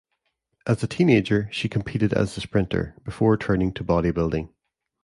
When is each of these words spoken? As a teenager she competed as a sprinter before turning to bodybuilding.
As 0.65 0.81
a 0.81 0.87
teenager 0.87 1.47
she 1.51 1.69
competed 1.69 2.11
as 2.11 2.35
a 2.35 2.41
sprinter 2.41 2.95
before 3.03 3.37
turning 3.37 3.71
to 3.73 3.83
bodybuilding. 3.83 4.49